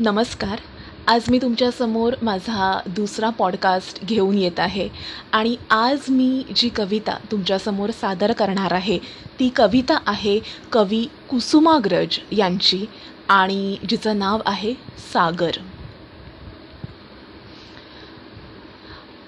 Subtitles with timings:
[0.00, 0.58] नमस्कार.
[1.06, 4.88] आज मी तुमच्यासमोर माझा दुसरा पॉडकास्ट घेऊन येत आहे.
[5.32, 8.98] आणि आज मी जी कविता तुमच्यासमोर सादर करणार आहे
[9.40, 10.40] ती कविता आहे
[10.72, 12.86] कवी कुसुमाग्रज यांची
[13.28, 14.74] आणि जिचं नाव आहे
[15.14, 15.50] सागर.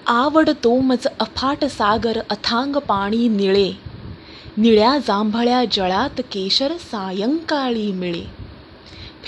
[0.07, 3.71] आवडतो मज अफाट सागर अथांग पाणी निळे.
[4.57, 8.36] निळ्या जांभळ्या जळात केशर सायंकाळी मिळे.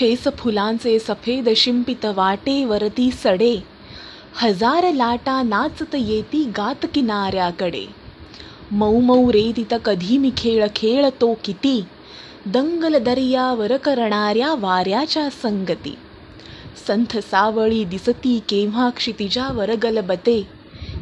[0.00, 3.56] फेस फुलांचे सफेद शिंपित वाटे वरती सडे.
[4.34, 7.84] हजार लाटा नाचत येती गात किनाऱ्याकडे.
[8.70, 11.84] मऊ मऊ रे तिथं कधी मी खेळ खेळतो किती?
[12.46, 15.96] दंगल दर्यावर करणाऱ्या वाऱ्याच्या संगती.
[16.86, 20.48] संथ सावळी दिसती केव्हा क्षितिजावर गलबते.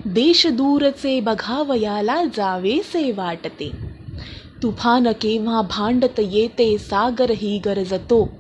[0.05, 3.70] देश दूरचे बघावयाला जावेसे वाटते.
[4.62, 8.38] तुफान केव्हा भांडत येते सागर ही गरजतो.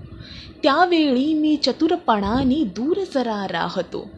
[0.62, 4.08] त्यावेळी मी चतुरपणाने दूर जरा राहतो.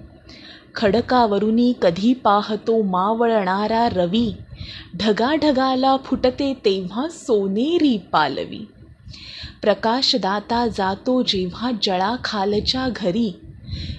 [0.74, 4.32] खडकावरुनी कधी पाहतो मावळणारा रवी.
[4.96, 8.66] ढगाढगाला फुटते तेव्हा सोनेरी पालवी.
[9.62, 13.32] प्रकाशदाता जातो जेव्हा जळाखालच्या घरी.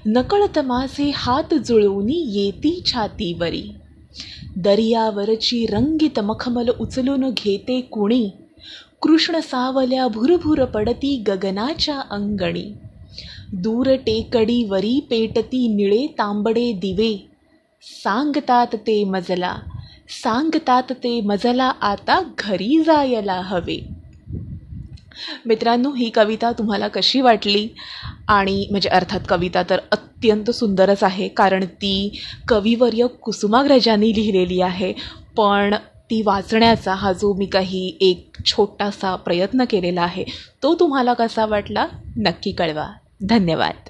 [0.06, 3.76] नकळत माझे हात जुळवूनी येती छातीवरी.
[4.56, 8.30] दर्यावरची रंगीत मखमल उचलून घेते कुणी.
[9.02, 12.74] कृष्ण सावल्या भुरभुर पडती गगनाच्या अंगणी.
[13.54, 17.30] दूर टेकडी वरी पेटती निळे तांबडे दिवे.
[18.04, 19.56] सांगतात ते मजला
[20.24, 23.80] सांगतात ते मजला आता घरी जायला हवे.
[25.46, 27.68] मित्रांनो ही कविता तुम्हाला कशी वाटली?
[28.28, 34.94] आणि म्हणजे अर्थात कविता तर अत्यंत सुंदरच आहे कारण ती कविवर्य कुसुमाग्रजांनी लिहिलेली आहे.
[35.38, 35.76] पण
[36.12, 40.24] ती वाचण्याचा हा जो मी काही एक छोटासा प्रयत्न केलेला आहे
[40.64, 41.88] तो तुम्हाला कसा वाटला?
[42.18, 42.88] नक्की कळवा.
[43.24, 43.90] धन्यवाद.